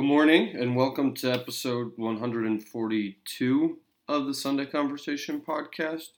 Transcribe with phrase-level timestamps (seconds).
[0.00, 3.78] Good morning, and welcome to episode 142
[4.08, 6.12] of the Sunday Conversation podcast,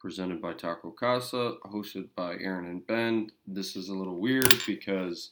[0.00, 3.30] presented by Taco Casa, hosted by Aaron and Ben.
[3.46, 5.30] This is a little weird because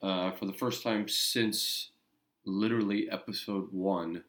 [0.00, 1.90] uh, for the first time since
[2.46, 4.24] literally episode one,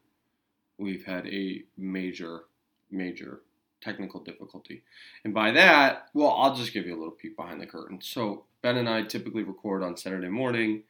[0.76, 2.42] we've had a major,
[2.90, 3.40] major
[3.80, 4.82] technical difficulty.
[5.24, 8.02] And by that, well, I'll just give you a little peek behind the curtain.
[8.02, 10.82] So, Ben and I typically record on Saturday morning.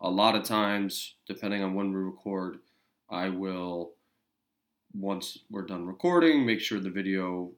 [0.00, 2.58] A lot of times, depending on when we record,
[3.08, 3.92] I will,
[4.92, 7.52] once we're done recording, make sure the video,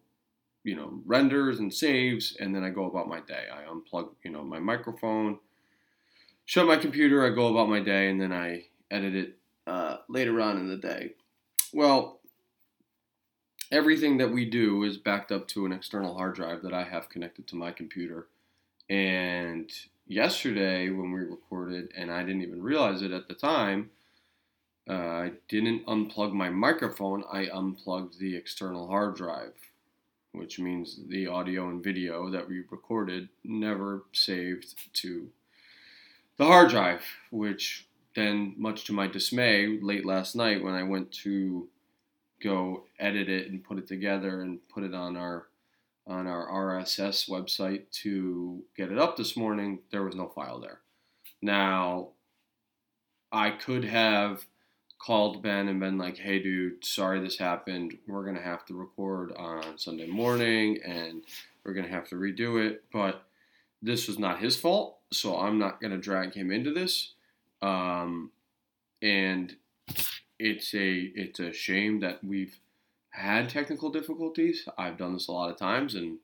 [0.62, 3.44] you know, renders and saves, and then I go about my day.
[3.52, 5.38] I unplug, you know, my microphone,
[6.44, 10.40] shut my computer, I go about my day, and then I edit it uh, later
[10.40, 11.14] on in the day.
[11.72, 12.20] Well,
[13.72, 17.08] everything that we do is backed up to an external hard drive that I have
[17.08, 18.28] connected to my computer.
[18.88, 19.70] And
[20.06, 23.90] yesterday, when we recorded, and I didn't even realize it at the time,
[24.88, 29.54] uh, I didn't unplug my microphone, I unplugged the external hard drive,
[30.32, 35.28] which means the audio and video that we recorded never saved to
[36.36, 41.12] the hard drive, which then, much to my dismay, late last night when I went
[41.24, 41.68] to
[42.42, 45.48] go edit it and put it together and put it on our
[46.06, 50.80] on our RSS website to get it up this morning, there was no file there.
[51.42, 52.10] Now,
[53.32, 54.46] I could have
[54.98, 57.98] called Ben and been like, "Hey, dude, sorry this happened.
[58.06, 61.24] We're gonna have to record on Sunday morning, and
[61.64, 63.28] we're gonna have to redo it." But
[63.82, 67.14] this was not his fault, so I'm not gonna drag him into this.
[67.62, 68.32] Um,
[69.02, 69.56] and
[70.38, 72.58] it's a it's a shame that we've
[73.16, 74.68] had technical difficulties.
[74.76, 76.18] I've done this a lot of times, and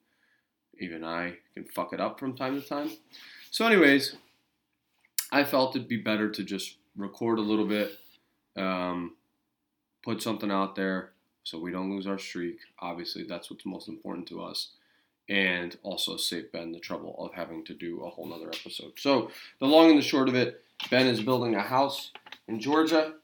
[0.79, 2.91] even I can fuck it up from time to time.
[3.51, 4.17] So, anyways,
[5.31, 7.93] I felt it'd be better to just record a little bit,
[8.57, 9.17] um,
[10.05, 11.13] put something out there
[11.45, 12.59] so we don't lose our streak.
[12.79, 14.73] Obviously, that's what's most important to us.
[15.29, 18.93] And also save Ben the trouble of having to do a whole nother episode.
[18.99, 22.11] So, the long and the short of it Ben is building a house
[22.49, 23.15] in Georgia.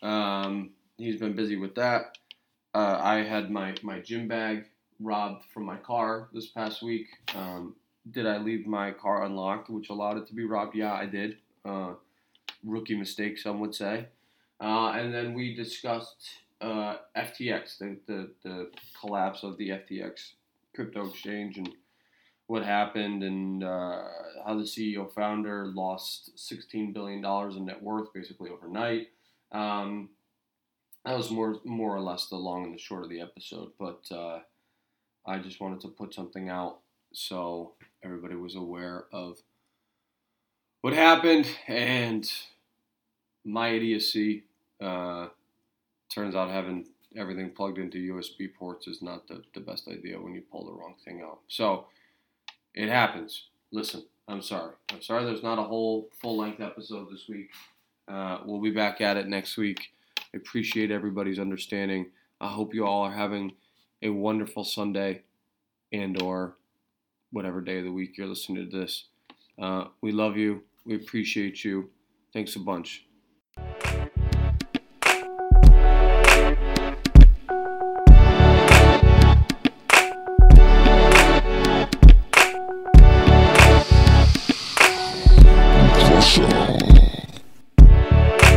[0.00, 2.16] Um, he's been busy with that.
[2.74, 4.64] Uh, I had my, my gym bag
[5.00, 7.06] robbed from my car this past week.
[7.34, 7.74] Um,
[8.10, 10.74] did I leave my car unlocked, which allowed it to be robbed?
[10.74, 11.38] Yeah, I did.
[11.64, 11.94] Uh,
[12.64, 14.06] rookie mistake, some would say.
[14.60, 16.28] Uh, and then we discussed
[16.60, 20.32] uh, FTX, the, the, the collapse of the FTX
[20.74, 21.70] crypto exchange, and
[22.46, 24.02] what happened, and uh,
[24.44, 27.24] how the CEO founder lost $16 billion
[27.56, 29.08] in net worth basically overnight.
[29.52, 30.10] Um,
[31.08, 34.04] that was more more or less the long and the short of the episode, but
[34.10, 34.40] uh,
[35.24, 36.80] I just wanted to put something out
[37.12, 37.72] so
[38.04, 39.38] everybody was aware of
[40.82, 42.30] what happened and
[43.42, 44.44] my idiocy.
[44.82, 45.28] Uh,
[46.14, 46.86] turns out having
[47.16, 50.72] everything plugged into USB ports is not the, the best idea when you pull the
[50.72, 51.38] wrong thing out.
[51.48, 51.86] So
[52.74, 53.44] it happens.
[53.72, 54.74] Listen, I'm sorry.
[54.92, 57.48] I'm sorry there's not a whole full length episode this week.
[58.06, 59.90] Uh, we'll be back at it next week.
[60.34, 62.10] I appreciate everybody's understanding.
[62.40, 63.52] I hope you all are having
[64.02, 65.22] a wonderful Sunday
[65.92, 66.56] and or
[67.32, 69.06] whatever day of the week you're listening to this.
[69.60, 70.62] Uh, we love you.
[70.84, 71.90] We appreciate you.
[72.32, 73.07] Thanks a bunch.